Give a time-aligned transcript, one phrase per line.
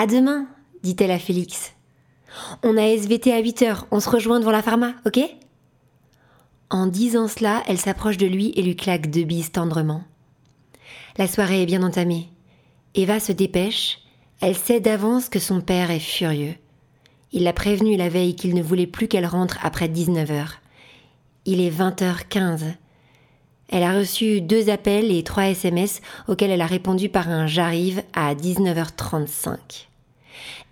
[0.00, 0.46] À demain,
[0.84, 1.72] dit-elle à Félix.
[2.62, 5.18] On a SVT à 8 heures, on se rejoint devant la pharma, ok?
[6.70, 10.04] En disant cela, elle s'approche de lui et lui claque deux bises tendrement.
[11.16, 12.28] La soirée est bien entamée.
[12.94, 13.98] Eva se dépêche,
[14.40, 16.54] elle sait d'avance que son père est furieux.
[17.32, 20.60] Il l'a prévenu la veille qu'il ne voulait plus qu'elle rentre après 19 heures.
[21.44, 22.60] Il est 20h15.
[23.68, 28.04] Elle a reçu deux appels et trois SMS auxquels elle a répondu par un j'arrive
[28.14, 29.87] à 19h35.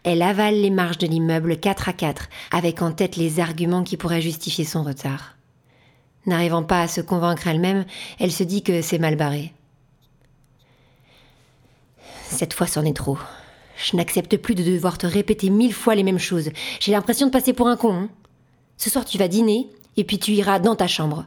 [0.07, 3.97] Elle avale les marches de l'immeuble 4 à 4 avec en tête les arguments qui
[3.97, 5.35] pourraient justifier son retard.
[6.27, 7.85] N'arrivant pas à se convaincre elle-même,
[8.21, 9.53] elle se dit que c'est mal barré.
[12.23, 13.19] Cette fois, c'en est trop.
[13.77, 16.51] Je n'accepte plus de devoir te répéter mille fois les mêmes choses.
[16.79, 17.93] J'ai l'impression de passer pour un con.
[17.93, 18.09] Hein.
[18.77, 21.27] Ce soir, tu vas dîner et puis tu iras dans ta chambre.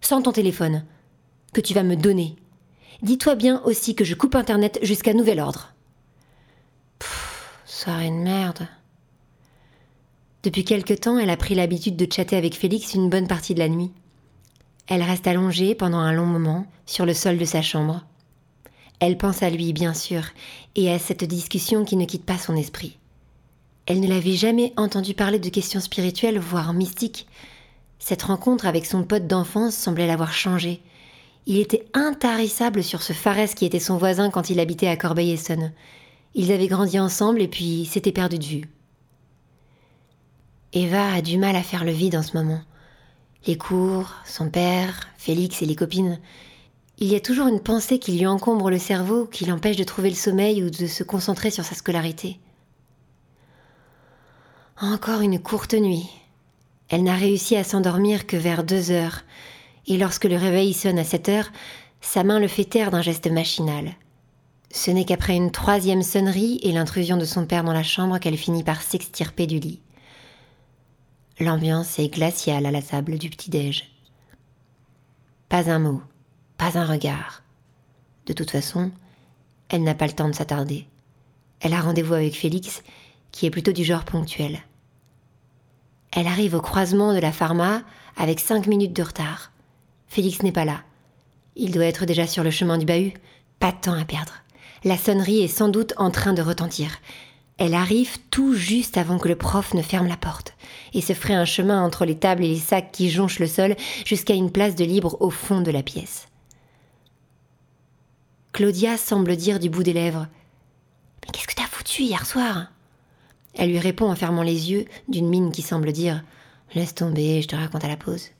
[0.00, 0.84] Sans ton téléphone.
[1.52, 2.34] Que tu vas me donner.
[3.02, 5.73] Dis-toi bien aussi que je coupe Internet jusqu'à nouvel ordre.
[7.84, 8.66] Soirée de merde.
[10.42, 13.58] Depuis quelque temps, elle a pris l'habitude de chatter avec Félix une bonne partie de
[13.58, 13.92] la nuit.
[14.86, 18.02] Elle reste allongée pendant un long moment sur le sol de sa chambre.
[19.00, 20.22] Elle pense à lui, bien sûr,
[20.76, 22.96] et à cette discussion qui ne quitte pas son esprit.
[23.84, 27.26] Elle ne l'avait jamais entendu parler de questions spirituelles, voire mystiques.
[27.98, 30.80] Cette rencontre avec son pote d'enfance semblait l'avoir changé.
[31.44, 35.74] Il était intarissable sur ce Fares qui était son voisin quand il habitait à Corbeil-Essonne.
[36.34, 38.68] Ils avaient grandi ensemble et puis s'étaient perdus de vue.
[40.72, 42.60] Eva a du mal à faire le vide en ce moment.
[43.46, 46.18] Les cours, son père, Félix et les copines,
[46.98, 50.10] il y a toujours une pensée qui lui encombre le cerveau, qui l'empêche de trouver
[50.10, 52.38] le sommeil ou de se concentrer sur sa scolarité.
[54.80, 56.08] Encore une courte nuit.
[56.88, 59.22] Elle n'a réussi à s'endormir que vers deux heures,
[59.86, 61.50] et lorsque le réveil sonne à sept heures,
[62.00, 63.94] sa main le fait taire d'un geste machinal.
[64.74, 68.36] Ce n'est qu'après une troisième sonnerie et l'intrusion de son père dans la chambre qu'elle
[68.36, 69.80] finit par s'extirper du lit.
[71.38, 73.88] L'ambiance est glaciale à la table du petit-déj.
[75.48, 76.02] Pas un mot,
[76.58, 77.44] pas un regard.
[78.26, 78.90] De toute façon,
[79.68, 80.88] elle n'a pas le temps de s'attarder.
[81.60, 82.82] Elle a rendez-vous avec Félix,
[83.30, 84.58] qui est plutôt du genre ponctuel.
[86.10, 87.82] Elle arrive au croisement de la pharma
[88.16, 89.52] avec cinq minutes de retard.
[90.08, 90.82] Félix n'est pas là.
[91.54, 93.14] Il doit être déjà sur le chemin du bahut.
[93.60, 94.43] Pas de temps à perdre.
[94.84, 96.98] La sonnerie est sans doute en train de retentir.
[97.56, 100.54] Elle arrive tout juste avant que le prof ne ferme la porte
[100.92, 103.76] et se ferait un chemin entre les tables et les sacs qui jonchent le sol
[104.04, 106.28] jusqu'à une place de libre au fond de la pièce.
[108.52, 110.26] Claudia semble dire du bout des lèvres
[111.24, 112.66] Mais qu'est-ce que t'as foutu hier soir?
[113.54, 116.22] Elle lui répond en fermant les yeux, d'une mine qui semble dire
[116.74, 118.32] Laisse tomber, je te raconte à la pause.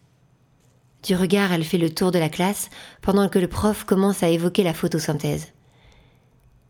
[1.04, 2.68] Du regard, elle fait le tour de la classe
[3.00, 5.53] pendant que le prof commence à évoquer la photosynthèse.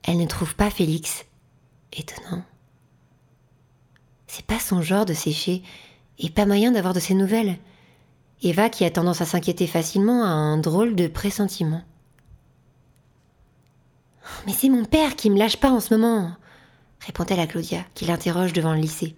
[0.04, 1.24] Elle ne trouve pas Félix.
[1.92, 2.42] Étonnant.
[4.26, 5.62] C'est pas son genre de sécher,
[6.18, 7.56] et pas moyen d'avoir de ses nouvelles.
[8.42, 11.82] Eva, qui a tendance à s'inquiéter facilement, a un drôle de pressentiment.
[14.46, 16.32] Mais c'est mon père qui me lâche pas en ce moment,
[17.00, 19.14] répond-elle à Claudia, qui l'interroge devant le lycée.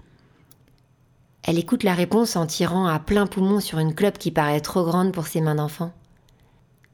[1.43, 4.85] Elle écoute la réponse en tirant à plein poumon sur une clope qui paraît trop
[4.85, 5.93] grande pour ses mains d'enfant.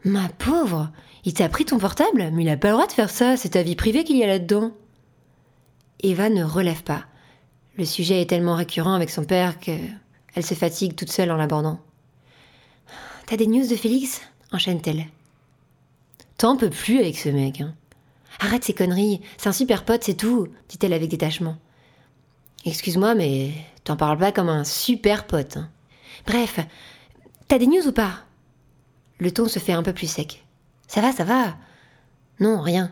[0.04, 0.90] Ma pauvre,
[1.24, 3.50] il t'a pris ton portable Mais il n'a pas le droit de faire ça, c'est
[3.50, 4.72] ta vie privée qu'il y a là-dedans.
[6.00, 7.04] Eva ne relève pas.
[7.78, 9.72] Le sujet est tellement récurrent avec son père que
[10.34, 11.78] elle se fatigue toute seule en l'abordant.
[13.26, 14.22] T'as des news de Félix?
[14.50, 15.06] Enchaîne-t-elle.
[16.38, 17.60] T'en peux plus avec ce mec.
[17.60, 17.74] Hein.
[18.40, 21.56] Arrête ces conneries, c'est un super pote, c'est tout, dit-elle avec détachement.
[22.64, 23.52] Excuse-moi, mais
[23.84, 25.58] t'en parles pas comme un super pote.
[25.58, 25.70] Hein.
[26.26, 26.58] Bref,
[27.48, 28.24] t'as des news ou pas?
[29.22, 30.44] Le ton se fait un peu plus sec.
[30.88, 31.54] Ça va, ça va.
[32.40, 32.90] Non, rien.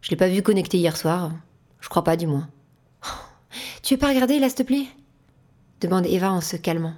[0.00, 1.30] Je l'ai pas vu connecté hier soir.
[1.78, 2.48] Je crois pas, du moins.
[3.84, 4.86] tu veux pas regarder, là, s'il te plaît?
[5.80, 6.94] Demande Eva en se calmant.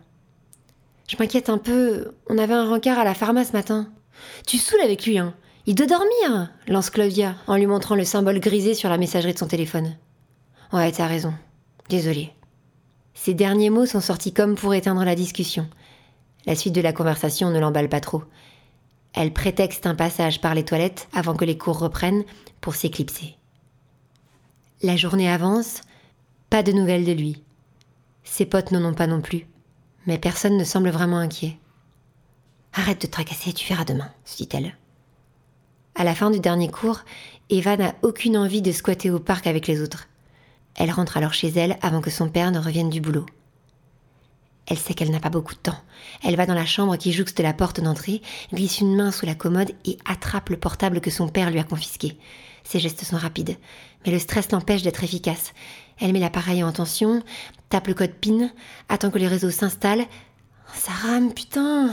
[1.08, 2.14] Je m'inquiète un peu.
[2.30, 3.92] On avait un rencard à la pharma ce matin.
[4.46, 5.34] Tu saoules avec lui, hein
[5.66, 9.38] il doit dormir lance Claudia en lui montrant le symbole grisé sur la messagerie de
[9.38, 9.94] son téléphone.
[10.72, 11.34] Ouais, t'as raison.
[11.90, 12.32] Désolée.
[13.12, 15.68] Ces derniers mots sont sortis comme pour éteindre la discussion.
[16.46, 18.24] La suite de la conversation ne l'emballe pas trop.
[19.12, 22.24] Elle prétexte un passage par les toilettes avant que les cours reprennent
[22.60, 23.36] pour s'éclipser.
[24.82, 25.82] La journée avance,
[26.48, 27.42] pas de nouvelles de lui.
[28.24, 29.46] Ses potes n'en ont pas non plus,
[30.06, 31.58] mais personne ne semble vraiment inquiet.
[32.72, 34.76] Arrête de te tracasser, tu verras demain, se dit-elle.
[35.96, 37.00] À la fin du dernier cours,
[37.50, 40.08] Eva n'a aucune envie de squatter au parc avec les autres.
[40.76, 43.26] Elle rentre alors chez elle avant que son père ne revienne du boulot.
[44.70, 45.78] Elle sait qu'elle n'a pas beaucoup de temps.
[46.22, 48.22] Elle va dans la chambre qui jouxte la porte d'entrée,
[48.54, 51.64] glisse une main sous la commode et attrape le portable que son père lui a
[51.64, 52.16] confisqué.
[52.62, 53.56] Ses gestes sont rapides,
[54.06, 55.54] mais le stress l'empêche d'être efficace.
[55.98, 57.20] Elle met l'appareil en tension,
[57.68, 58.48] tape le code PIN,
[58.88, 60.06] attend que les réseaux s'installent.
[60.72, 61.90] Ça rame, putain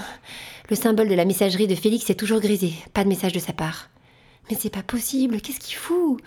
[0.70, 3.54] Le symbole de la messagerie de Félix est toujours grisé, pas de message de sa
[3.54, 3.90] part.
[4.52, 6.22] Mais c'est pas possible, qu'est-ce qu'il fout?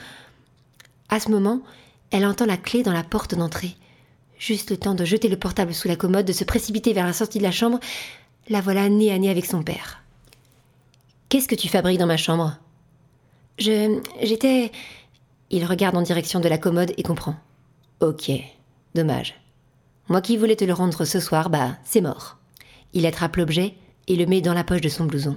[1.11, 1.61] À ce moment,
[2.11, 3.76] elle entend la clé dans la porte d'entrée.
[4.40, 7.12] Juste le temps de jeter le portable sous la commode, de se précipiter vers la
[7.12, 7.78] sortie de la chambre,
[8.48, 10.02] la voilà nez à nez avec son père.
[11.28, 12.56] Qu'est-ce que tu fabriques dans ma chambre?
[13.58, 14.00] Je.
[14.22, 14.72] J'étais.
[15.50, 17.37] Il regarde en direction de la commode et comprend.
[18.00, 18.31] Ok,
[18.94, 19.38] dommage.
[20.08, 22.38] Moi qui voulais te le rendre ce soir, bah, c'est mort.
[22.94, 23.75] Il attrape l'objet
[24.08, 25.37] et le met dans la poche de son blouson.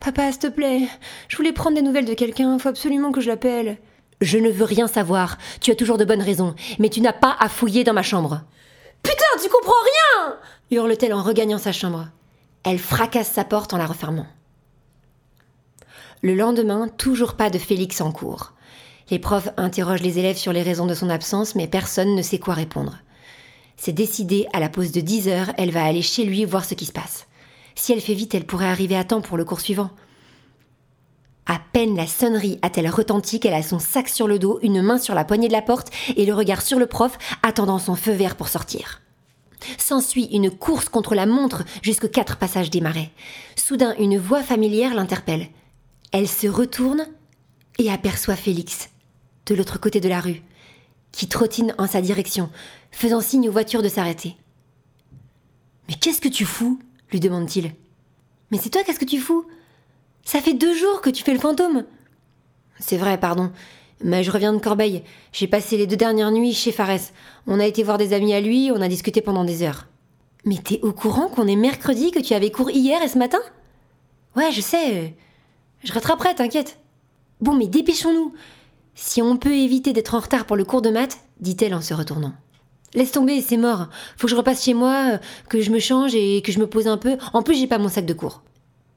[0.00, 0.88] Papa, s'il te plaît,
[1.28, 3.78] je voulais prendre des nouvelles de quelqu'un, faut absolument que je l'appelle.
[4.20, 7.36] Je ne veux rien savoir, tu as toujours de bonnes raisons, mais tu n'as pas
[7.38, 8.42] à fouiller dans ma chambre.
[9.02, 10.36] Putain, tu comprends rien
[10.70, 12.08] hurle-t-elle en regagnant sa chambre.
[12.64, 14.26] Elle fracasse sa porte en la refermant.
[16.22, 18.52] Le lendemain, toujours pas de Félix en cours.
[19.10, 22.40] Les profs interrogent les élèves sur les raisons de son absence, mais personne ne sait
[22.40, 22.98] quoi répondre.
[23.76, 26.74] C'est décidé, à la pause de 10 heures, elle va aller chez lui voir ce
[26.74, 27.26] qui se passe.
[27.76, 29.90] Si elle fait vite, elle pourrait arriver à temps pour le cours suivant.
[31.46, 34.98] À peine la sonnerie a-t-elle retenti qu'elle a son sac sur le dos, une main
[34.98, 38.12] sur la poignée de la porte et le regard sur le prof, attendant son feu
[38.12, 39.00] vert pour sortir.
[39.78, 43.10] S'ensuit une course contre la montre jusqu'aux quatre passages des marais.
[43.54, 45.48] Soudain, une voix familière l'interpelle.
[46.12, 47.06] Elle se retourne
[47.78, 48.90] et aperçoit Félix,
[49.46, 50.42] de l'autre côté de la rue,
[51.12, 52.50] qui trottine en sa direction,
[52.90, 54.36] faisant signe aux voitures de s'arrêter.
[55.88, 56.80] Mais qu'est-ce que tu fous?
[57.12, 57.72] lui demande-t-il.
[58.50, 59.46] Mais c'est toi, qu'est-ce que tu fous?
[60.26, 61.84] Ça fait deux jours que tu fais le fantôme.
[62.80, 63.52] C'est vrai, pardon.
[64.02, 65.04] Mais je reviens de Corbeil.
[65.32, 67.12] J'ai passé les deux dernières nuits chez Fares.
[67.46, 69.86] On a été voir des amis à lui, on a discuté pendant des heures.
[70.44, 73.38] Mais t'es au courant qu'on est mercredi, que tu avais cours hier et ce matin?
[74.34, 75.14] Ouais, je sais.
[75.84, 76.80] Je rattraperai, t'inquiète.
[77.40, 78.34] Bon, mais dépêchons-nous.
[78.96, 81.94] Si on peut éviter d'être en retard pour le cours de maths, dit-elle en se
[81.94, 82.32] retournant.
[82.94, 83.90] Laisse tomber, c'est mort.
[84.16, 85.18] Faut que je repasse chez moi, euh,
[85.48, 87.16] que je me change et que je me pose un peu.
[87.32, 88.42] En plus, j'ai pas mon sac de cours.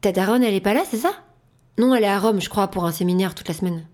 [0.02, 1.12] Ta elle est pas là, c'est ça?
[1.78, 3.86] Non, elle est à Rome, je crois, pour un séminaire toute la semaine.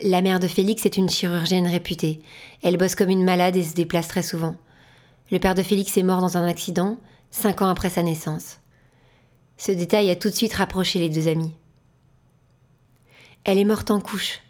[0.00, 2.20] La mère de Félix est une chirurgienne réputée.
[2.62, 4.56] Elle bosse comme une malade et se déplace très souvent.
[5.30, 6.98] Le père de Félix est mort dans un accident,
[7.30, 8.58] cinq ans après sa naissance.
[9.56, 11.52] Ce détail a tout de suite rapproché les deux amis.
[13.44, 14.40] Elle est morte en couche.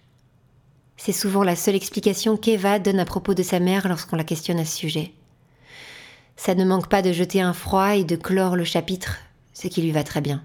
[0.97, 4.59] C'est souvent la seule explication qu'Eva donne à propos de sa mère lorsqu'on la questionne
[4.59, 5.12] à ce sujet.
[6.37, 9.19] Ça ne manque pas de jeter un froid et de clore le chapitre,
[9.55, 10.45] ce qui lui va très bien.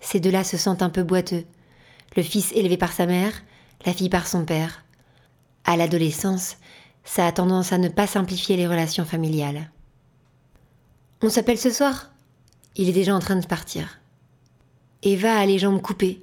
[0.00, 1.44] Ces deux-là se sentent un peu boiteux.
[2.16, 3.42] Le fils élevé par sa mère,
[3.84, 4.84] la fille par son père.
[5.64, 6.56] À l'adolescence,
[7.04, 9.70] ça a tendance à ne pas simplifier les relations familiales.
[11.22, 12.12] On s'appelle ce soir?
[12.76, 14.00] Il est déjà en train de partir.
[15.02, 16.22] Eva a les jambes coupées.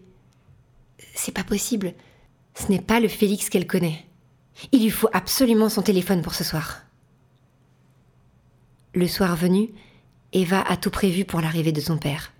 [1.15, 1.93] C'est pas possible.
[2.55, 4.05] Ce n'est pas le Félix qu'elle connaît.
[4.71, 6.83] Il lui faut absolument son téléphone pour ce soir.
[8.93, 9.69] Le soir venu,
[10.33, 12.31] Eva a tout prévu pour l'arrivée de son père.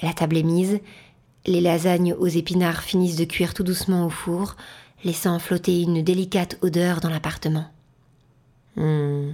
[0.00, 0.80] La table est mise,
[1.46, 4.56] les lasagnes aux épinards finissent de cuire tout doucement au four,
[5.04, 7.66] laissant flotter une délicate odeur dans l'appartement.
[8.76, 9.32] Hmm.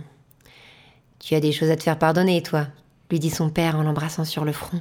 [1.19, 2.69] Tu as des choses à te faire pardonner, toi,
[3.11, 4.81] lui dit son père en l'embrassant sur le front.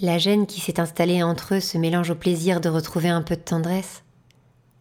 [0.00, 3.36] La gêne qui s'est installée entre eux se mélange au plaisir de retrouver un peu
[3.36, 4.02] de tendresse.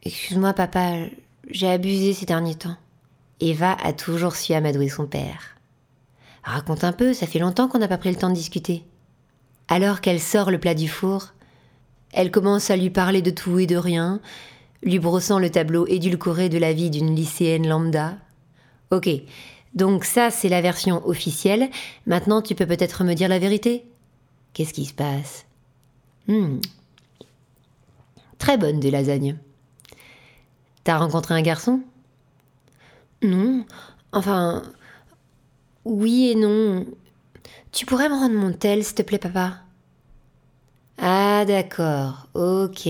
[0.03, 0.93] Excuse-moi, papa,
[1.49, 2.77] j'ai abusé ces derniers temps.
[3.41, 5.58] Eva a toujours su amadouer son père.
[6.43, 8.83] Raconte un peu, ça fait longtemps qu'on n'a pas pris le temps de discuter.
[9.67, 11.33] Alors qu'elle sort le plat du four,
[12.11, 14.19] elle commence à lui parler de tout et de rien,
[14.81, 18.17] lui brossant le tableau édulcoré de la vie d'une lycéenne lambda.
[18.91, 19.09] Ok,
[19.75, 21.69] donc ça c'est la version officielle,
[22.07, 23.85] maintenant tu peux peut-être me dire la vérité
[24.53, 25.45] Qu'est-ce qui se passe?
[26.27, 26.59] Hmm.
[28.39, 29.37] Très bonne des lasagnes.
[30.83, 31.81] T'as rencontré un garçon?
[33.21, 33.65] Non.
[34.11, 34.63] Enfin.
[35.85, 36.85] Oui et non.
[37.71, 39.57] Tu pourrais me rendre mon tel, s'il te plaît, papa?
[40.97, 42.27] Ah, d'accord.
[42.33, 42.87] Ok.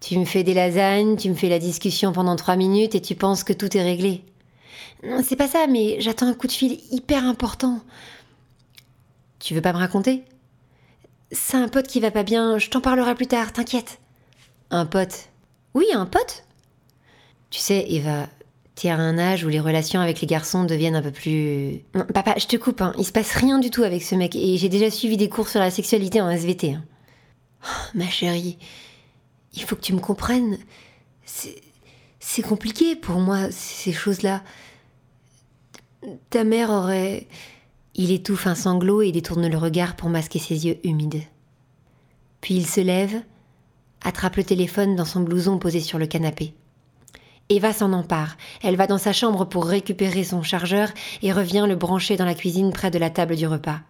[0.00, 3.14] Tu me fais des lasagnes, tu me fais la discussion pendant trois minutes et tu
[3.14, 4.22] penses que tout est réglé.
[5.02, 7.80] Non, c'est pas ça, mais j'attends un coup de fil hyper important.
[9.38, 10.24] Tu veux pas me raconter?
[11.32, 13.98] C'est un pote qui va pas bien, je t'en parlerai plus tard, t'inquiète.
[14.70, 15.28] Un pote?
[15.74, 16.44] Oui, un pote?
[17.50, 18.28] Tu sais, Eva,
[18.74, 21.82] t'es à un âge où les relations avec les garçons deviennent un peu plus.
[22.12, 22.92] papa, je te coupe, hein.
[22.98, 25.48] il se passe rien du tout avec ce mec, et j'ai déjà suivi des cours
[25.48, 26.72] sur la sexualité en SVT.
[26.72, 26.84] Hein.
[27.64, 28.58] Oh, ma chérie,
[29.54, 30.58] il faut que tu me comprennes.
[31.24, 34.42] C'est compliqué pour moi, ces choses-là.
[36.30, 37.28] Ta mère aurait.
[37.94, 41.22] Il étouffe un sanglot et détourne le regard pour masquer ses yeux humides.
[42.40, 43.22] Puis il se lève,
[44.02, 46.54] attrape le téléphone dans son blouson posé sur le canapé.
[47.50, 48.36] Eva s'en empare.
[48.62, 50.88] Elle va dans sa chambre pour récupérer son chargeur
[51.22, 53.80] et revient le brancher dans la cuisine près de la table du repas.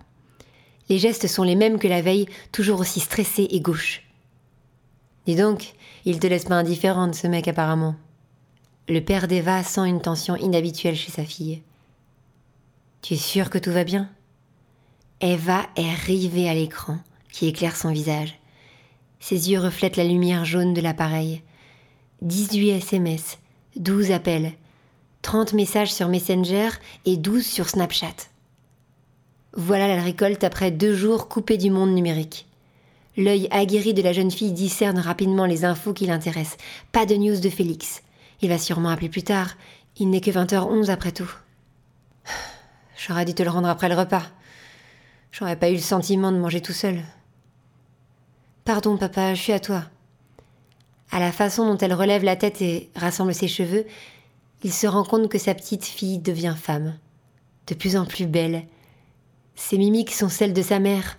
[0.89, 4.03] Les gestes sont les mêmes que la veille, toujours aussi stressé et gauche.
[5.27, 7.97] Dis donc, il te laisse pas indifférente, ce mec apparemment.
[8.89, 11.63] Le père d'Eva sent une tension inhabituelle chez sa fille.
[13.01, 14.11] Tu es sûre que tout va bien?
[15.21, 16.99] Eva est rivée à l'écran
[17.33, 18.39] qui éclaire son visage.
[19.21, 21.43] Ses yeux reflètent la lumière jaune de l'appareil.
[22.21, 23.39] 18 SMS,
[23.77, 24.53] 12 appels,
[25.23, 26.69] 30 messages sur Messenger
[27.07, 28.15] et 12 sur Snapchat.
[29.57, 32.47] Voilà la récolte après deux jours coupés du monde numérique.
[33.17, 36.57] L'œil aguerri de la jeune fille discerne rapidement les infos qui l'intéressent.
[36.93, 38.03] Pas de news de Félix.
[38.43, 39.57] Il va sûrement appeler plus tard.
[39.97, 41.31] Il n'est que 20h11 après tout.
[42.97, 44.23] J'aurais dû te le rendre après le repas.
[45.33, 47.03] J'aurais pas eu le sentiment de manger tout seul.
[48.65, 49.85] Pardon, papa, je suis à toi.
[51.11, 53.87] À la façon dont elle relève la tête et rassemble ses cheveux,
[54.63, 56.99] il se rend compte que sa petite fille devient femme,
[57.67, 58.67] de plus en plus belle.
[59.55, 61.19] Ses mimiques sont celles de sa mère.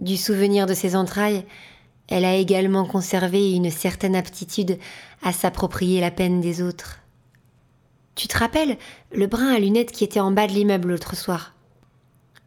[0.00, 1.44] Du souvenir de ses entrailles,
[2.08, 4.78] elle a également conservé une certaine aptitude
[5.22, 7.00] à s'approprier la peine des autres.
[8.14, 8.76] Tu te rappelles
[9.12, 11.54] le brin à lunettes qui était en bas de l'immeuble l'autre soir?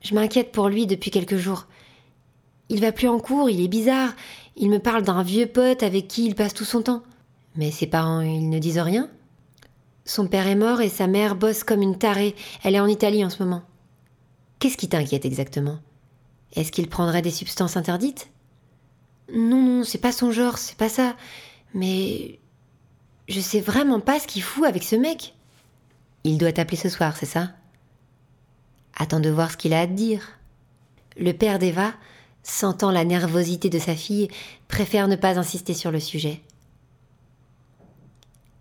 [0.02, 1.66] Je m'inquiète pour lui depuis quelques jours.
[2.70, 4.14] Il va plus en cours, il est bizarre.
[4.56, 7.04] Il me parle d'un vieux pote avec qui il passe tout son temps.
[7.56, 9.10] Mais ses parents, ils ne disent rien.
[10.06, 12.36] Son père est mort et sa mère bosse comme une tarée.
[12.64, 13.64] Elle est en Italie en ce moment.
[14.60, 15.80] Qu'est-ce qui t'inquiète exactement?
[16.56, 18.30] Est-ce qu'il prendrait des substances interdites?
[19.34, 21.16] Non, non, c'est pas son genre, c'est pas ça.
[21.74, 22.40] Mais
[23.28, 25.36] je sais vraiment pas ce qu'il fout avec ce mec.
[26.24, 27.52] Il doit t'appeler ce soir, c'est ça?
[28.98, 30.40] Attends de voir ce qu'il a à te dire.
[31.18, 31.94] Le père d'Eva
[32.48, 34.30] sentant la nervosité de sa fille,
[34.68, 36.42] préfère ne pas insister sur le sujet.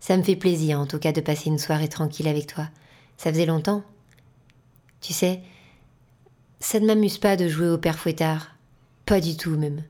[0.00, 2.68] Ça me fait plaisir en tout cas de passer une soirée tranquille avec toi.
[3.16, 3.82] Ça faisait longtemps.
[5.00, 5.40] Tu sais,
[6.60, 8.56] ça ne m'amuse pas de jouer au père fouettard.
[9.04, 9.82] Pas du tout même.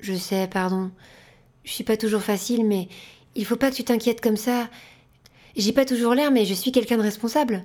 [0.00, 0.90] Je sais, pardon.
[1.64, 2.88] Je suis pas toujours facile, mais
[3.34, 4.68] il faut pas que tu t'inquiètes comme ça.
[5.56, 7.64] J'ai pas toujours l'air, mais je suis quelqu'un de responsable.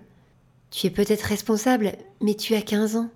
[0.71, 3.09] Tu es peut-être responsable, mais tu as 15 ans.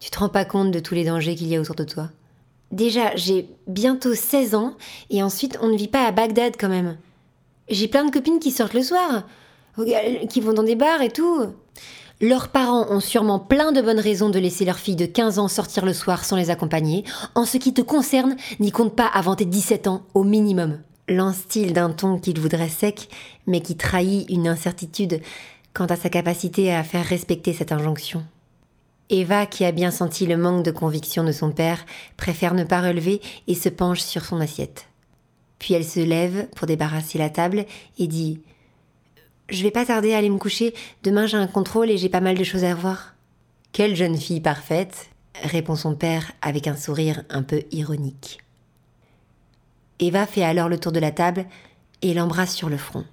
[0.00, 2.08] Tu te rends pas compte de tous les dangers qu'il y a autour de toi?
[2.72, 4.74] Déjà, j'ai bientôt 16 ans
[5.10, 6.96] et ensuite on ne vit pas à Bagdad quand même.
[7.68, 9.24] J'ai plein de copines qui sortent le soir,
[10.28, 11.46] qui vont dans des bars et tout.
[12.22, 15.48] Leurs parents ont sûrement plein de bonnes raisons de laisser leur fille de 15 ans
[15.48, 17.04] sortir le soir sans les accompagner.
[17.34, 20.80] En ce qui te concerne, n'y compte pas avant tes 17 ans au minimum.
[21.08, 23.08] Lance-t-il d'un ton qu'il voudrait sec,
[23.46, 25.22] mais qui trahit une incertitude
[25.74, 28.22] quant à sa capacité à faire respecter cette injonction?
[29.10, 31.84] Eva, qui a bien senti le manque de conviction de son père,
[32.16, 34.86] préfère ne pas relever et se penche sur son assiette.
[35.58, 37.66] Puis elle se lève pour débarrasser la table
[37.98, 38.40] et dit
[39.48, 42.20] Je vais pas tarder à aller me coucher, demain j'ai un contrôle et j'ai pas
[42.20, 43.14] mal de choses à voir.
[43.72, 45.10] Quelle jeune fille parfaite
[45.42, 48.38] répond son père avec un sourire un peu ironique.
[49.98, 51.46] Eva fait alors le tour de la table
[52.02, 53.04] et l'embrasse sur le front.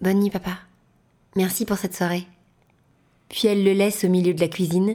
[0.00, 0.58] Bonne nuit, papa.
[1.34, 2.26] Merci pour cette soirée.
[3.28, 4.94] Puis elle le laisse au milieu de la cuisine,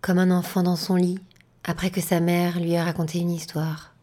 [0.00, 1.18] comme un enfant dans son lit,
[1.64, 3.94] après que sa mère lui a raconté une histoire.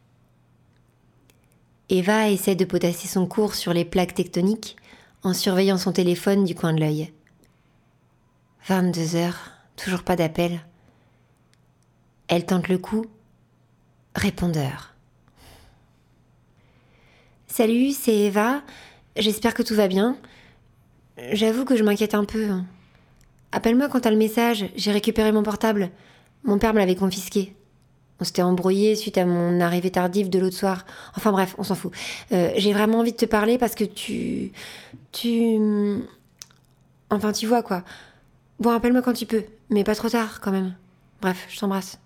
[1.89, 4.75] Eva essaie de potasser son cours sur les plaques tectoniques
[5.23, 7.11] en surveillant son téléphone du coin de l'œil.
[8.67, 10.59] 22 heures, toujours pas d'appel.
[12.27, 13.05] Elle tente le coup.
[14.15, 14.93] Répondeur.
[17.47, 18.61] Salut, c'est Eva.
[19.15, 20.17] J'espère que tout va bien.
[21.31, 22.49] J'avoue que je m'inquiète un peu.
[23.51, 25.89] Appelle-moi quand t'as le message, j'ai récupéré mon portable.
[26.43, 27.55] Mon père me l'avait confisqué.
[28.19, 30.85] On s'était embrouillé suite à mon arrivée tardive de l'autre soir.
[31.15, 31.91] Enfin bref, on s'en fout.
[32.31, 34.51] Euh, j'ai vraiment envie de te parler parce que tu.
[35.11, 35.59] Tu.
[37.09, 37.83] Enfin, tu vois quoi.
[38.59, 40.73] Bon, appelle-moi quand tu peux, mais pas trop tard quand même.
[41.21, 41.99] Bref, je t'embrasse.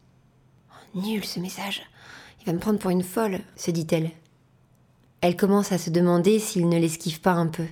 [0.70, 1.82] Oh, nul ce message.
[2.42, 4.12] Il va me prendre pour une folle, se dit-elle.
[5.22, 7.66] Elle commence à se demander s'il ne l'esquive pas un peu.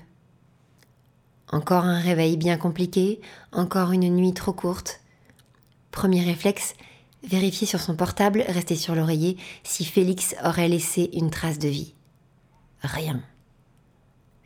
[1.51, 5.01] Encore un réveil bien compliqué, encore une nuit trop courte.
[5.91, 6.75] Premier réflexe,
[7.23, 11.95] vérifier sur son portable, rester sur l'oreiller, si Félix aurait laissé une trace de vie.
[12.83, 13.21] Rien.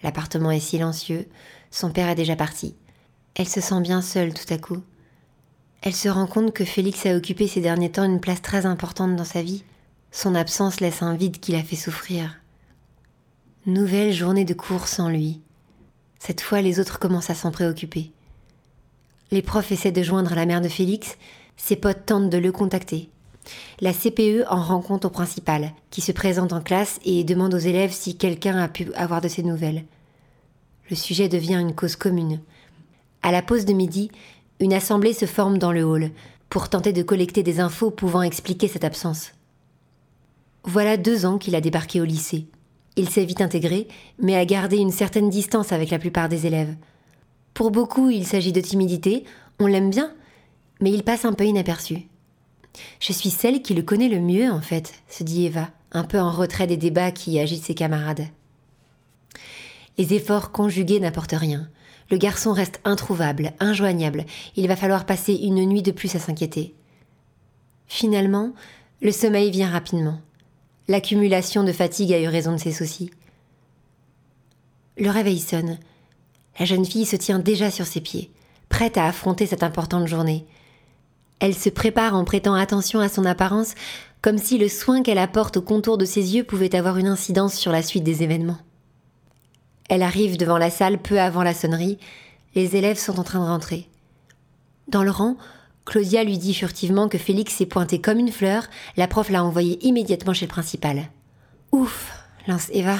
[0.01, 1.27] L'appartement est silencieux,
[1.71, 2.75] son père est déjà parti.
[3.35, 4.81] Elle se sent bien seule tout à coup.
[5.81, 9.17] Elle se rend compte que Félix a occupé ces derniers temps une place très importante
[9.17, 9.65] dans sa vie.
[10.11, 12.37] Son absence laisse un vide qui la fait souffrir.
[13.65, 15.41] Nouvelle journée de cours sans lui.
[16.25, 18.09] Cette fois, les autres commencent à s'en préoccuper.
[19.31, 21.17] Les profs essaient de joindre la mère de Félix,
[21.57, 23.09] ses potes tentent de le contacter.
[23.81, 27.57] La CPE en rend compte au principal, qui se présente en classe et demande aux
[27.57, 29.83] élèves si quelqu'un a pu avoir de ses nouvelles.
[30.89, 32.39] Le sujet devient une cause commune.
[33.21, 34.09] À la pause de midi,
[34.61, 36.09] une assemblée se forme dans le hall
[36.47, 39.33] pour tenter de collecter des infos pouvant expliquer cette absence.
[40.63, 42.47] Voilà deux ans qu'il a débarqué au lycée.
[42.95, 43.87] Il s'est vite intégré,
[44.19, 46.75] mais a gardé une certaine distance avec la plupart des élèves.
[47.53, 49.23] Pour beaucoup, il s'agit de timidité,
[49.59, 50.13] on l'aime bien,
[50.79, 52.07] mais il passe un peu inaperçu.
[52.99, 56.19] Je suis celle qui le connaît le mieux, en fait, se dit Eva, un peu
[56.19, 58.27] en retrait des débats qui agitent ses camarades.
[59.97, 61.69] Les efforts conjugués n'apportent rien.
[62.09, 64.25] Le garçon reste introuvable, injoignable.
[64.55, 66.73] Il va falloir passer une nuit de plus à s'inquiéter.
[67.87, 68.53] Finalement,
[69.01, 70.19] le sommeil vient rapidement.
[70.87, 73.09] L'accumulation de fatigue a eu raison de ses soucis.
[74.97, 75.79] Le réveil sonne.
[76.59, 78.31] La jeune fille se tient déjà sur ses pieds,
[78.69, 80.45] prête à affronter cette importante journée.
[81.39, 83.75] Elle se prépare en prêtant attention à son apparence,
[84.21, 87.55] comme si le soin qu'elle apporte au contour de ses yeux pouvait avoir une incidence
[87.55, 88.59] sur la suite des événements.
[89.89, 91.97] Elle arrive devant la salle peu avant la sonnerie.
[92.55, 93.89] Les élèves sont en train de rentrer.
[94.87, 95.37] Dans le rang,
[95.85, 98.67] Claudia lui dit furtivement que Félix s'est pointé comme une fleur.
[98.97, 101.09] La prof l'a envoyé immédiatement chez le principal.
[101.71, 102.13] Ouf,
[102.47, 102.97] lance Eva.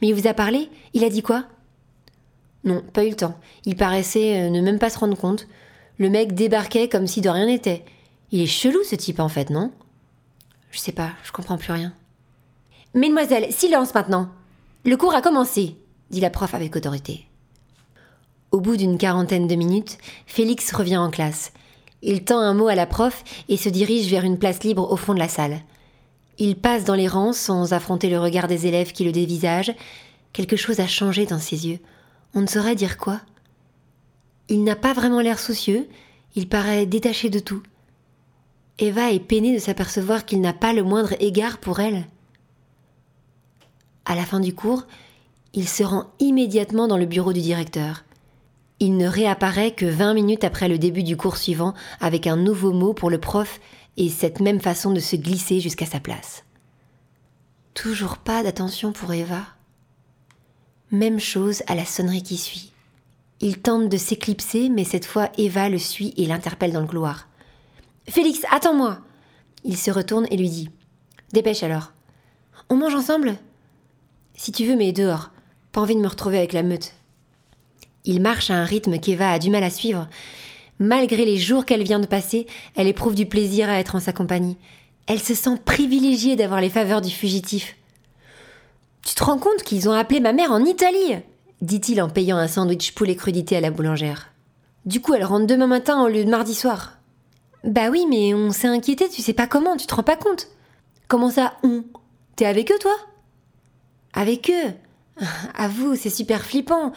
[0.00, 0.68] Mais il vous a parlé?
[0.92, 1.44] Il a dit quoi?
[2.64, 3.38] Non, pas eu le temps.
[3.64, 5.46] Il paraissait euh, ne même pas se rendre compte.
[5.98, 7.84] Le mec débarquait comme si de rien n'était.
[8.32, 9.70] Il est chelou ce type en fait, non?
[10.72, 11.94] Je sais pas, je comprends plus rien.
[12.94, 14.30] Mesdemoiselles, silence maintenant.
[14.84, 15.76] Le cours a commencé
[16.10, 17.26] dit la prof avec autorité.
[18.52, 21.52] Au bout d'une quarantaine de minutes, Félix revient en classe.
[22.02, 24.96] Il tend un mot à la prof et se dirige vers une place libre au
[24.96, 25.60] fond de la salle.
[26.38, 29.74] Il passe dans les rangs sans affronter le regard des élèves qui le dévisagent.
[30.32, 31.78] Quelque chose a changé dans ses yeux.
[32.34, 33.20] On ne saurait dire quoi.
[34.48, 35.88] Il n'a pas vraiment l'air soucieux,
[36.34, 37.62] il paraît détaché de tout.
[38.78, 42.06] Eva est peinée de s'apercevoir qu'il n'a pas le moindre égard pour elle.
[44.04, 44.84] À la fin du cours,
[45.54, 48.04] il se rend immédiatement dans le bureau du directeur.
[48.78, 52.72] Il ne réapparaît que 20 minutes après le début du cours suivant avec un nouveau
[52.72, 53.60] mot pour le prof
[53.96, 56.44] et cette même façon de se glisser jusqu'à sa place.
[57.72, 59.42] Toujours pas d'attention pour Eva.
[60.90, 62.72] Même chose à la sonnerie qui suit.
[63.40, 67.28] Il tente de s'éclipser, mais cette fois Eva le suit et l'interpelle dans le couloir.
[68.08, 69.00] Félix, attends-moi
[69.64, 70.70] Il se retourne et lui dit
[71.32, 71.92] Dépêche alors.
[72.68, 73.36] On mange ensemble?
[74.34, 75.30] Si tu veux, mais dehors.
[75.72, 76.95] Pas envie de me retrouver avec la meute.
[78.06, 80.08] Il marche à un rythme qu'Eva a du mal à suivre.
[80.78, 84.12] Malgré les jours qu'elle vient de passer, elle éprouve du plaisir à être en sa
[84.12, 84.56] compagnie.
[85.06, 87.76] Elle se sent privilégiée d'avoir les faveurs du fugitif.
[89.04, 91.16] Tu te rends compte qu'ils ont appelé ma mère en Italie?
[91.62, 94.30] dit-il en payant un sandwich poulet crudité à la boulangère.
[94.84, 96.98] Du coup, elle rentre demain matin au lieu de mardi soir.
[97.64, 100.48] Bah oui, mais on s'est inquiété, tu sais pas comment, tu te rends pas compte.
[101.08, 101.84] Comment ça, on?
[102.36, 102.94] T'es avec eux, toi?
[104.12, 105.24] Avec eux?
[105.56, 106.92] Avoue, c'est super flippant.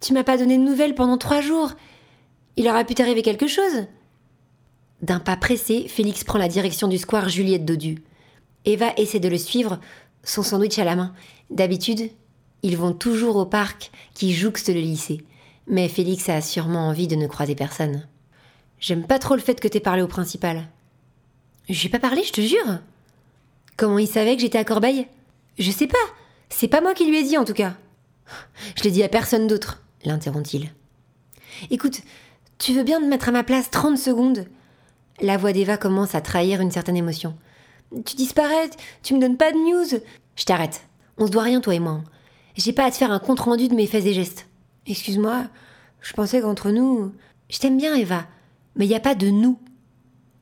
[0.00, 1.72] Tu m'as pas donné de nouvelles pendant trois jours.
[2.56, 3.86] Il aurait pu t'arriver quelque chose.
[5.02, 8.02] D'un pas pressé, Félix prend la direction du square Juliette Dodu.
[8.64, 9.78] Eva essaie de le suivre,
[10.24, 11.14] son sandwich à la main.
[11.50, 12.10] D'habitude,
[12.62, 15.24] ils vont toujours au parc qui jouxte le lycée.
[15.66, 18.06] Mais Félix a sûrement envie de ne croiser personne.
[18.78, 20.68] J'aime pas trop le fait que t'aies parlé au principal.
[21.68, 22.80] J'ai pas parlé, je te jure.
[23.76, 25.06] Comment il savait que j'étais à Corbeil?
[25.58, 25.98] Je sais pas.
[26.48, 27.74] C'est pas moi qui lui ai dit en tout cas.
[28.76, 30.70] Je l'ai dit à personne d'autre, l'interrompt-il.
[31.70, 32.02] Écoute,
[32.58, 34.46] tu veux bien te mettre à ma place 30 secondes?
[35.20, 37.36] La voix d'Eva commence à trahir une certaine émotion.
[38.04, 38.70] Tu disparais,
[39.02, 40.00] tu me donnes pas de news.
[40.36, 40.86] Je t'arrête.
[41.18, 42.02] On se doit rien, toi et moi.
[42.56, 44.46] J'ai pas à te faire un compte-rendu de mes faits et gestes.
[44.86, 45.44] Excuse-moi,
[46.00, 47.12] je pensais qu'entre nous.
[47.48, 48.26] Je t'aime bien, Eva,
[48.76, 49.58] mais il n'y a pas de nous.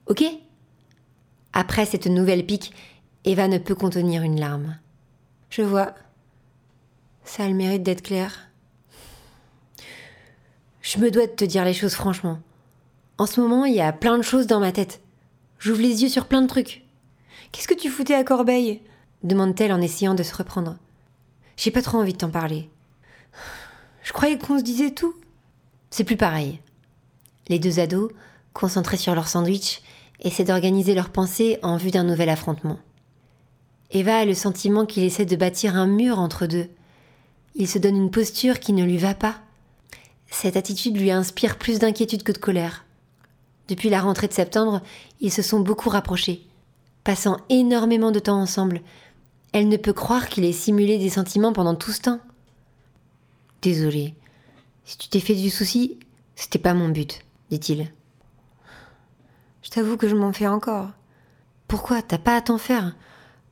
[0.07, 0.25] Ok?
[1.53, 2.73] Après cette nouvelle pique,
[3.25, 4.79] Eva ne peut contenir une larme.
[5.51, 5.95] Je vois.
[7.25, 8.48] Ça a le mérite d'être clair.
[10.91, 12.39] Je me dois de te dire les choses franchement.
[13.19, 15.03] En ce moment, il y a plein de choses dans ma tête.
[15.59, 16.83] J'ouvre les yeux sur plein de trucs.
[17.53, 18.81] Qu'est-ce que tu foutais à Corbeil?
[19.23, 20.79] demande-t-elle en essayant de se reprendre.
[21.59, 22.71] J'ai pas trop envie de t'en parler.
[24.03, 25.15] Je croyais qu'on se disait tout.
[25.91, 26.59] C'est plus pareil.
[27.49, 28.11] Les deux ados,
[28.55, 29.83] concentrés sur leur sandwich,
[30.21, 32.79] essaient d'organiser leurs pensées en vue d'un nouvel affrontement.
[33.91, 36.71] Eva a le sentiment qu'il essaie de bâtir un mur entre deux.
[37.57, 39.43] Il se donne une posture qui ne lui va pas.
[40.31, 42.85] Cette attitude lui inspire plus d'inquiétude que de colère.
[43.69, 44.83] Depuis la rentrée de septembre,
[45.21, 46.47] ils se sont beaucoup rapprochés,
[47.05, 48.81] passant énormément de temps ensemble.
[49.53, 52.21] Elle ne peut croire qu'il ait simulé des sentiments pendant tout ce temps.
[53.63, 54.15] Désolé.
[54.85, 55.99] Si tu t'es fait du souci,
[56.37, 57.91] c'était pas mon but, dit-il.
[59.63, 60.91] Je t'avoue que je m'en fais encore.
[61.67, 62.97] Pourquoi T'as pas à t'en faire?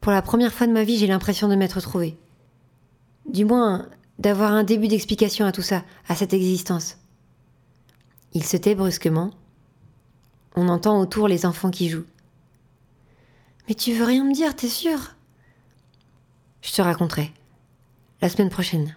[0.01, 2.17] Pour la première fois de ma vie, j'ai l'impression de m'être trouvée.
[3.29, 3.87] Du moins,
[4.19, 6.99] d'avoir un début d'explication à tout ça, à cette existence.
[8.33, 9.31] Il se tait brusquement.
[10.55, 12.07] On entend autour les enfants qui jouent.
[13.69, 15.15] Mais tu veux rien me dire, t'es sûr?
[16.63, 17.33] Je te raconterai.
[18.23, 18.97] La semaine prochaine.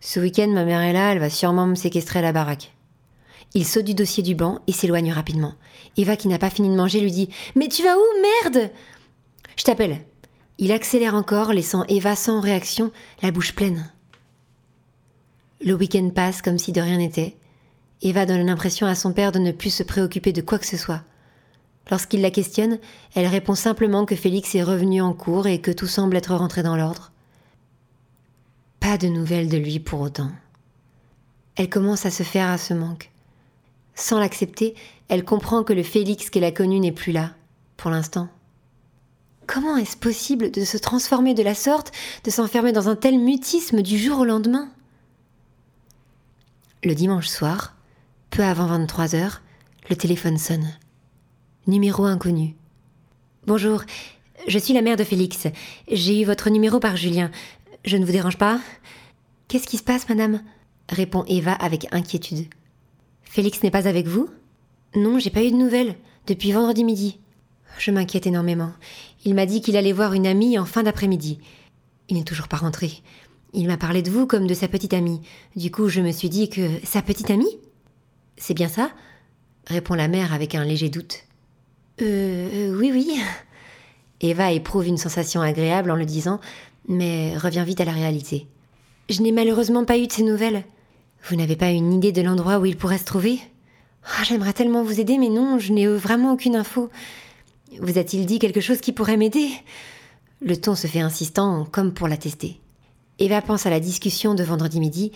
[0.00, 2.74] Ce week-end, ma mère est là, elle va sûrement me séquestrer à la baraque.
[3.54, 5.54] Il saute du dossier du banc et s'éloigne rapidement.
[5.96, 8.02] Eva, qui n'a pas fini de manger, lui dit Mais tu vas où
[8.44, 8.70] Merde?
[9.56, 10.04] Je t'appelle.
[10.58, 12.90] Il accélère encore, laissant Eva sans réaction,
[13.22, 13.92] la bouche pleine.
[15.64, 17.36] Le week-end passe comme si de rien n'était.
[18.02, 20.76] Eva donne l'impression à son père de ne plus se préoccuper de quoi que ce
[20.76, 21.02] soit.
[21.90, 22.78] Lorsqu'il la questionne,
[23.14, 26.62] elle répond simplement que Félix est revenu en cours et que tout semble être rentré
[26.62, 27.12] dans l'ordre.
[28.80, 30.30] Pas de nouvelles de lui pour autant.
[31.56, 33.10] Elle commence à se faire à ce manque.
[33.94, 34.74] Sans l'accepter,
[35.08, 37.32] elle comprend que le Félix qu'elle a connu n'est plus là,
[37.76, 38.28] pour l'instant.
[39.48, 41.90] Comment est-ce possible de se transformer de la sorte,
[42.22, 44.68] de s'enfermer dans un tel mutisme du jour au lendemain?
[46.84, 47.74] Le dimanche soir,
[48.28, 49.40] peu avant 23 heures,
[49.88, 50.68] le téléphone sonne.
[51.66, 52.56] Numéro inconnu.
[53.46, 53.84] Bonjour,
[54.46, 55.46] je suis la mère de Félix.
[55.90, 57.30] J'ai eu votre numéro par Julien.
[57.86, 58.60] Je ne vous dérange pas?
[59.48, 60.42] Qu'est-ce qui se passe, madame?
[60.90, 62.48] répond Eva avec inquiétude.
[63.22, 64.28] Félix n'est pas avec vous?
[64.94, 67.18] Non, j'ai pas eu de nouvelles, depuis vendredi midi.
[67.78, 68.72] Je m'inquiète énormément.
[69.28, 71.38] Il m'a dit qu'il allait voir une amie en fin d'après-midi.
[72.08, 73.02] Il n'est toujours pas rentré.
[73.52, 75.20] Il m'a parlé de vous comme de sa petite amie.
[75.54, 76.66] Du coup, je me suis dit que.
[76.82, 77.58] Sa petite amie?
[78.38, 78.90] C'est bien ça?
[79.66, 81.24] répond la mère avec un léger doute.
[82.00, 83.20] Euh, euh, oui, oui.
[84.22, 86.40] Eva éprouve une sensation agréable en le disant,
[86.88, 88.46] mais revient vite à la réalité.
[89.10, 90.64] Je n'ai malheureusement pas eu de ces nouvelles.
[91.28, 93.40] Vous n'avez pas une idée de l'endroit où il pourrait se trouver?
[94.06, 96.88] Ah, J'aimerais tellement vous aider, mais non, je n'ai vraiment aucune info.
[97.80, 99.50] Vous a-t-il dit quelque chose qui pourrait m'aider?
[100.40, 102.60] Le ton se fait insistant, comme pour la tester.
[103.18, 105.12] Eva pense à la discussion de vendredi midi.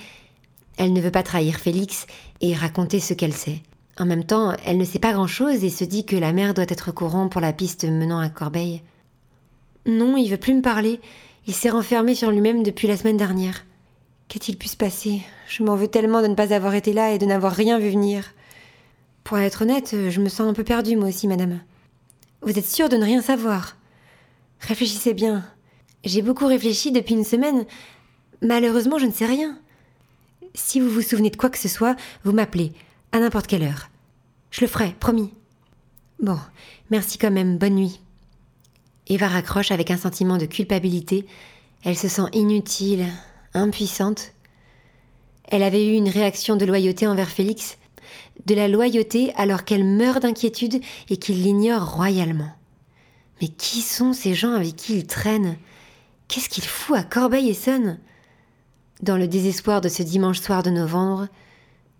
[0.76, 2.06] Elle ne veut pas trahir Félix
[2.40, 3.60] et raconter ce qu'elle sait.
[3.98, 6.64] En même temps, elle ne sait pas grand-chose et se dit que la mère doit
[6.68, 8.82] être courant pour la piste menant à Corbeil.
[9.86, 11.00] Non, il veut plus me parler.
[11.46, 13.64] Il s'est renfermé sur lui-même depuis la semaine dernière.
[14.28, 15.20] Qu'a-t-il pu se passer?
[15.46, 17.90] Je m'en veux tellement de ne pas avoir été là et de n'avoir rien vu
[17.90, 18.32] venir.
[19.24, 21.60] Pour être honnête, je me sens un peu perdue moi aussi, madame.
[22.42, 23.76] Vous êtes sûre de ne rien savoir?
[24.60, 25.44] Réfléchissez bien.
[26.04, 27.64] J'ai beaucoup réfléchi depuis une semaine.
[28.40, 29.58] Malheureusement, je ne sais rien.
[30.54, 32.72] Si vous vous souvenez de quoi que ce soit, vous m'appelez,
[33.12, 33.90] à n'importe quelle heure.
[34.50, 35.32] Je le ferai, promis.
[36.20, 36.38] Bon,
[36.90, 38.00] merci quand même, bonne nuit.
[39.06, 41.26] Eva raccroche avec un sentiment de culpabilité.
[41.84, 43.06] Elle se sent inutile,
[43.54, 44.32] impuissante.
[45.44, 47.78] Elle avait eu une réaction de loyauté envers Félix,
[48.46, 52.52] de la loyauté alors qu'elle meurt d'inquiétude et qu'il l'ignore royalement.
[53.40, 55.56] Mais qui sont ces gens avec qui il traîne?
[56.28, 57.98] Qu'est-ce qu'il fout à Corbeil-Essonne
[59.02, 61.28] Dans le désespoir de ce dimanche soir de novembre,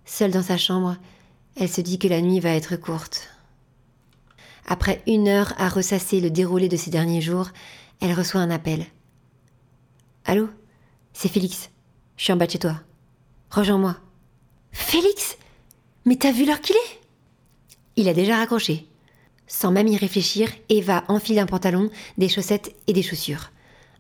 [0.05, 0.97] seule dans sa chambre,
[1.57, 3.29] elle se dit que la nuit va être courte.
[4.67, 7.49] Après une heure à ressasser le déroulé de ces derniers jours,
[8.01, 8.87] elle reçoit un appel.
[10.25, 10.49] Allô?
[11.13, 11.71] C'est Félix.
[12.17, 12.81] Je suis en bas chez toi.
[13.51, 13.97] Rejoins-moi.
[14.71, 15.37] Félix?
[16.05, 17.01] Mais t'as vu l'heure qu'il est?
[17.97, 18.89] Il a déjà raccroché.
[19.47, 23.51] Sans même y réfléchir, Eva enfile un pantalon, des chaussettes et des chaussures.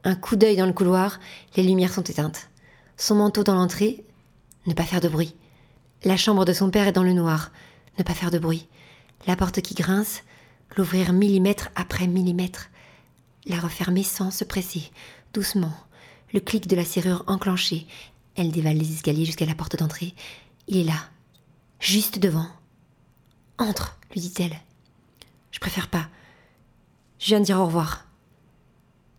[0.03, 1.21] Un coup d'œil dans le couloir,
[1.57, 2.49] les lumières sont éteintes.
[2.97, 4.05] Son manteau dans l'entrée,
[4.67, 5.35] ne pas faire de bruit.
[6.05, 7.53] La chambre de son père est dans le noir,
[7.99, 8.67] ne pas faire de bruit.
[9.27, 10.23] La porte qui grince,
[10.77, 12.71] l'ouvrir millimètre après millimètre.
[13.47, 14.91] La refermer sans se presser,
[15.33, 15.75] doucement,
[16.33, 17.87] le clic de la serrure enclenché.
[18.35, 20.15] Elle dévale les escaliers jusqu'à la porte d'entrée.
[20.67, 21.11] Il est là,
[21.83, 22.47] juste devant.
[23.59, 24.57] Entre, lui dit-elle.
[25.51, 26.07] Je préfère pas.
[27.19, 28.07] Je viens de dire au revoir.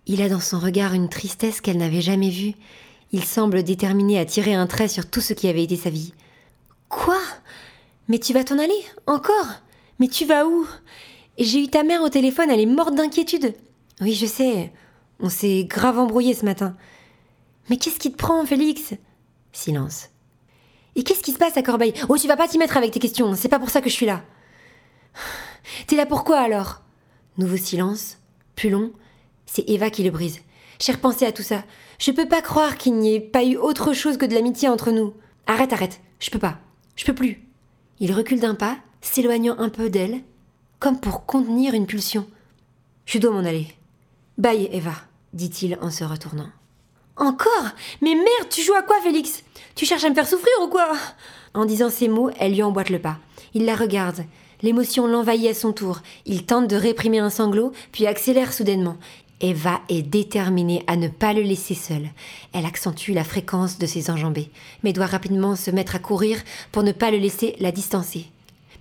[0.07, 2.53] Il a dans son regard une tristesse qu'elle n'avait jamais vue.
[3.11, 6.13] Il semble déterminé à tirer un trait sur tout ce qui avait été sa vie.
[6.89, 7.19] Quoi?
[8.07, 9.47] Mais tu vas t'en aller Encore?
[9.99, 10.65] Mais tu vas où?
[11.37, 13.55] J'ai eu ta mère au téléphone, elle est morte d'inquiétude.
[14.01, 14.71] Oui, je sais.
[15.19, 16.75] On s'est grave embrouillé ce matin.
[17.69, 18.93] Mais qu'est-ce qui te prend, Félix?
[19.51, 20.09] Silence.
[20.95, 21.93] Et qu'est-ce qui se passe à Corbeil?
[22.09, 23.95] Oh, tu vas pas t'y mettre avec tes questions, c'est pas pour ça que je
[23.95, 24.21] suis là.
[25.87, 26.81] T'es là pourquoi alors?
[27.37, 28.17] Nouveau silence,
[28.55, 28.91] plus long,
[29.45, 30.39] c'est Eva qui le brise.
[30.79, 31.63] J'ai repensé à tout ça.
[31.99, 34.91] Je peux pas croire qu'il n'y ait pas eu autre chose que de l'amitié entre
[34.91, 35.13] nous.
[35.47, 36.59] Arrête, arrête, je peux pas.
[36.95, 37.47] Je peux plus.
[37.99, 40.21] Il recule d'un pas, s'éloignant un peu d'elle,
[40.79, 42.27] comme pour contenir une pulsion.
[43.05, 43.67] Je dois m'en aller.
[44.37, 44.95] Bye, Eva,
[45.33, 46.49] dit-il en se retournant.
[47.15, 47.69] Encore
[48.01, 49.43] Mais merde, tu joues à quoi, Félix?
[49.75, 50.91] Tu cherches à me faire souffrir ou quoi?
[51.53, 53.17] En disant ces mots, elle lui emboîte le pas.
[53.53, 54.25] Il la regarde,
[54.63, 55.99] L'émotion l'envahit à son tour.
[56.25, 58.95] Il tente de réprimer un sanglot, puis accélère soudainement.
[59.41, 62.07] Eva est déterminée à ne pas le laisser seul.
[62.53, 64.49] Elle accentue la fréquence de ses enjambées,
[64.81, 68.27] mais doit rapidement se mettre à courir pour ne pas le laisser la distancer.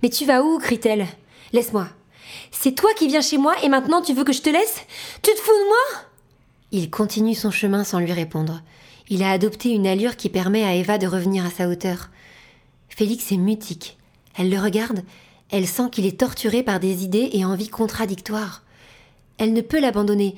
[0.01, 0.57] Mais tu vas où?
[0.57, 1.05] crie-t-elle.
[1.51, 1.87] Laisse-moi.
[2.51, 4.81] C'est toi qui viens chez moi et maintenant tu veux que je te laisse?
[5.21, 6.01] Tu te fous de moi?
[6.75, 8.61] Il continue son chemin sans lui répondre.
[9.07, 12.09] Il a adopté une allure qui permet à Eva de revenir à sa hauteur.
[12.89, 13.99] Félix est mutique.
[14.35, 15.03] Elle le regarde,
[15.51, 18.63] elle sent qu'il est torturé par des idées et envies contradictoires.
[19.37, 20.33] Elle ne peut l'abandonner.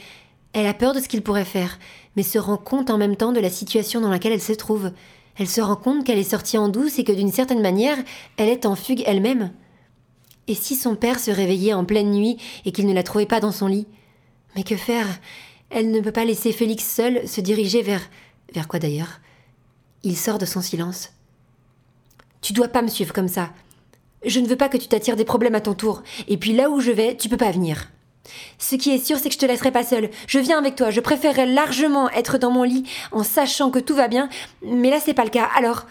[0.52, 1.80] Elle a peur de ce qu'il pourrait faire,
[2.18, 4.92] mais se rend compte en même temps de la situation dans laquelle elle se trouve.
[5.38, 7.98] Elle se rend compte qu'elle est sortie en douce et que d'une certaine manière,
[8.36, 9.54] elle est en fugue elle-même.
[10.50, 13.40] Et si son père se réveillait en pleine nuit et qu'il ne la trouvait pas
[13.40, 13.88] dans son lit?
[14.58, 15.08] Mais que faire?
[15.76, 18.10] Elle ne peut pas laisser Félix seul se diriger vers.
[18.54, 19.20] vers quoi d'ailleurs?
[20.04, 21.10] Il sort de son silence.
[22.40, 23.50] Tu dois pas me suivre comme ça.
[24.26, 26.02] Je ne veux pas que tu t'attires des problèmes à ton tour.
[26.30, 27.92] Et puis là où je vais, tu peux pas venir.
[28.58, 30.12] Ce qui est sûr, c'est que je te laisserai pas seule.
[30.28, 30.92] Je viens avec toi.
[30.92, 34.30] Je préférerais largement être dans mon lit en sachant que tout va bien,
[34.66, 35.50] mais là c'est pas le cas.
[35.58, 35.88] Alors,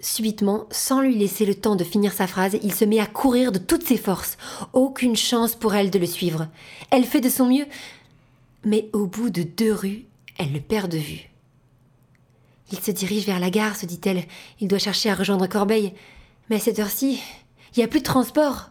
[0.00, 3.52] subitement, sans lui laisser le temps de finir sa phrase, il se met à courir
[3.52, 4.38] de toutes ses forces.
[4.72, 6.48] Aucune chance pour elle de le suivre.
[6.90, 7.66] Elle fait de son mieux,
[8.68, 10.04] mais au bout de deux rues,
[10.36, 11.30] elle le perd de vue.
[12.70, 14.24] Il se dirige vers la gare, se dit-elle.
[14.60, 15.94] Il doit chercher à rejoindre Corbeil.
[16.50, 17.18] Mais à cette heure-ci,
[17.72, 18.70] il n'y a plus de transport.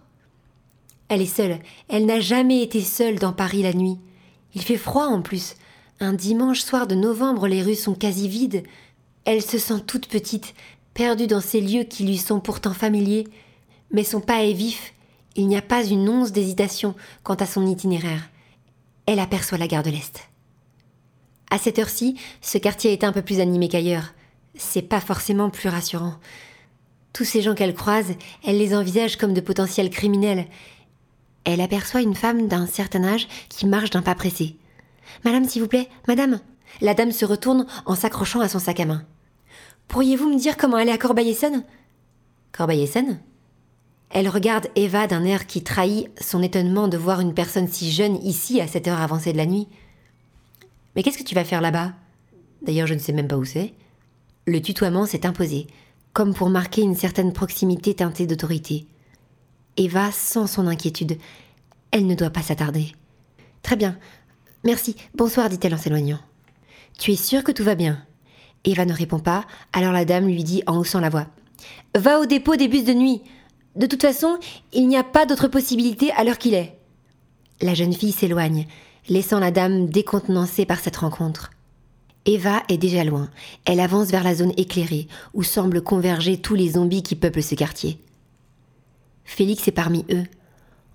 [1.09, 1.57] Elle est seule.
[1.89, 3.97] Elle n'a jamais été seule dans Paris la nuit.
[4.53, 5.55] Il fait froid en plus.
[5.99, 8.63] Un dimanche soir de novembre, les rues sont quasi vides.
[9.25, 10.53] Elle se sent toute petite,
[10.93, 13.27] perdue dans ces lieux qui lui sont pourtant familiers.
[13.89, 14.93] Mais son pas est vif.
[15.35, 18.29] Il n'y a pas une once d'hésitation quant à son itinéraire.
[19.07, 20.29] Elle aperçoit la gare de l'Est.
[21.49, 24.13] À cette heure-ci, ce quartier est un peu plus animé qu'ailleurs.
[24.53, 26.15] C'est pas forcément plus rassurant.
[27.13, 28.13] Tous ces gens qu'elle croise,
[28.45, 30.45] elle les envisage comme de potentiels criminels,
[31.49, 34.57] elle aperçoit une femme d'un certain âge qui marche d'un pas pressé.
[35.23, 36.41] Madame, s'il vous plaît, madame.
[36.81, 39.05] La dame se retourne en s'accrochant à son sac à main.
[39.87, 41.63] Pourriez-vous me dire comment aller à Corbeil-Essonne
[42.51, 43.21] Corbeil-Essonne
[44.09, 48.15] Elle regarde Eva d'un air qui trahit son étonnement de voir une personne si jeune
[48.25, 49.67] ici à cette heure avancée de la nuit.
[50.95, 51.93] Mais qu'est-ce que tu vas faire là-bas?
[52.61, 53.73] D'ailleurs, je ne sais même pas où c'est.
[54.45, 55.67] Le tutoiement s'est imposé,
[56.13, 58.87] comme pour marquer une certaine proximité teintée d'autorité.
[59.75, 61.17] Eva sent son inquiétude.
[61.91, 62.93] Elle ne doit pas s'attarder.
[63.61, 63.97] Très bien.
[64.63, 64.95] Merci.
[65.15, 66.19] Bonsoir, dit-elle en s'éloignant.
[66.97, 68.03] Tu es sûre que tout va bien?
[68.63, 71.27] Eva ne répond pas, alors la dame lui dit en haussant la voix.
[71.95, 73.21] Va au dépôt des bus de nuit.
[73.77, 74.39] De toute façon,
[74.73, 76.79] il n'y a pas d'autre possibilité à l'heure qu'il est.
[77.61, 78.65] La jeune fille s'éloigne,
[79.07, 81.51] laissant la dame décontenancée par cette rencontre.
[82.25, 83.29] Eva est déjà loin.
[83.65, 87.53] Elle avance vers la zone éclairée, où semblent converger tous les zombies qui peuplent ce
[87.53, 87.99] quartier.
[89.23, 90.25] Félix est parmi eux,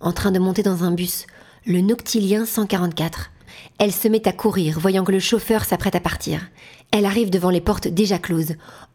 [0.01, 1.27] en train de monter dans un bus,
[1.65, 3.31] le Noctilien 144.
[3.79, 6.41] Elle se met à courir, voyant que le chauffeur s'apprête à partir.
[6.91, 8.55] Elle arrive devant les portes déjà closes.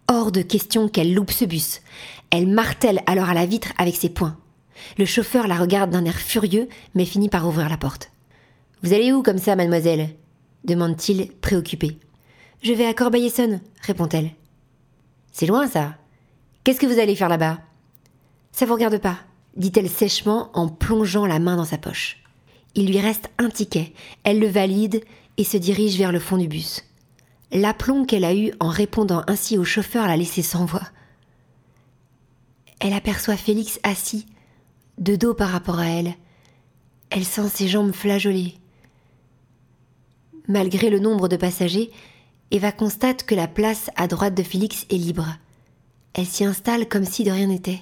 [0.10, 1.82] Hors de question qu'elle loupe ce bus.
[2.32, 4.38] Elle martèle alors à la vitre avec ses poings.
[4.98, 8.12] Le chauffeur la regarde d'un air furieux, mais finit par ouvrir la porte.
[8.84, 10.10] Vous allez où comme ça, mademoiselle?
[10.64, 11.98] demande-t-il, préoccupé.
[12.62, 14.32] Je vais à Corbeil-Essonne, répond-elle.
[15.32, 15.96] C'est loin, ça.
[16.64, 17.60] Qu'est-ce que vous allez faire là-bas
[18.52, 19.18] Ça vous regarde pas
[19.58, 22.24] dit-elle sèchement en plongeant la main dans sa poche.
[22.76, 25.04] Il lui reste un ticket, elle le valide
[25.38, 26.84] et se dirige vers le fond du bus.
[27.52, 30.84] L'aplomb qu'elle a eu en répondant ainsi au chauffeur l'a laissée sans voix.
[32.80, 34.26] Elle aperçoit Félix assis,
[34.98, 36.14] de dos par rapport à elle.
[37.10, 38.56] Elle sent ses jambes flageoler.
[40.48, 41.92] Malgré le nombre de passagers,
[42.52, 45.28] Eva constate que la place à droite de Félix est libre.
[46.14, 47.82] Elle s'y installe comme si de rien n'était.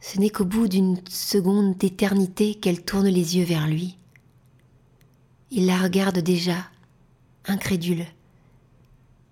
[0.00, 3.96] Ce n'est qu'au bout d'une seconde d'éternité qu'elle tourne les yeux vers lui.
[5.50, 6.56] Il la regarde déjà,
[7.46, 8.04] incrédule.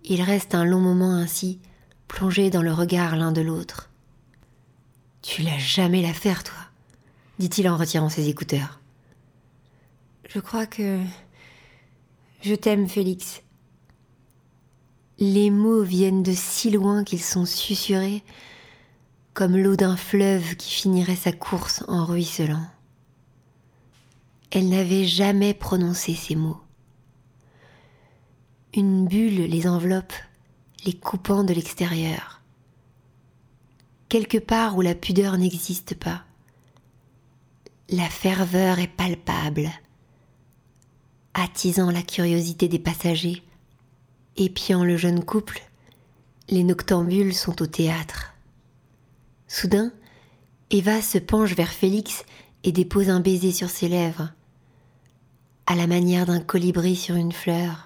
[0.05, 1.61] Il reste un long moment ainsi,
[2.09, 3.91] plongé dans le regard l'un de l'autre.
[5.23, 6.67] Tu l'as jamais la faire, toi
[7.39, 8.81] dit-il en retirant ses écouteurs.
[10.29, 11.01] Je crois que
[12.43, 13.43] je t'aime, Félix.
[15.19, 18.23] Les mots viennent de si loin qu'ils sont susurrés
[19.35, 22.67] comme l'eau d'un fleuve qui finirait sa course en ruisselant.
[24.51, 26.61] Elle n'avait jamais prononcé ces mots.
[28.75, 30.13] Une bulle les enveloppe,
[30.87, 32.41] les coupant de l'extérieur.
[34.09, 36.23] Quelque part où la pudeur n'existe pas,
[37.91, 39.69] la ferveur est palpable,
[41.35, 43.43] attisant la curiosité des passagers,
[44.37, 45.61] épiant le jeune couple,
[46.49, 48.35] les noctambules sont au théâtre.
[49.49, 49.93] Soudain,
[50.71, 52.25] Eva se penche vers Félix
[52.63, 54.33] et dépose un baiser sur ses lèvres,
[55.67, 57.86] à la manière d'un colibri sur une fleur.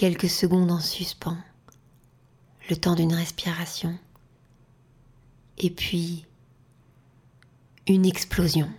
[0.00, 1.36] Quelques secondes en suspens,
[2.70, 3.98] le temps d'une respiration,
[5.58, 6.24] et puis
[7.86, 8.70] une explosion.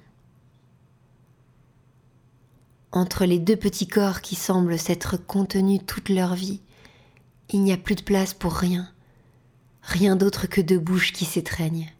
[2.91, 6.59] Entre les deux petits corps qui semblent s'être contenus toute leur vie,
[7.49, 8.91] il n'y a plus de place pour rien,
[9.83, 11.91] rien d'autre que deux bouches qui s'étreignent.